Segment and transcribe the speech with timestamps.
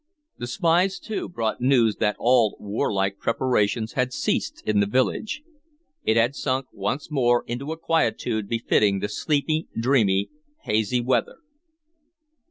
[0.39, 5.43] The spies, too, brought news that all war like preparations had ceased in the village.
[6.03, 10.31] It had sunk once more into a quietude befitting the sleepy, dreamy,
[10.63, 11.37] hazy weather.